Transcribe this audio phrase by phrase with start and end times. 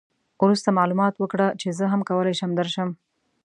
[0.43, 2.89] وروسته معلومات وکړه چې زه هم کولای شم درشم.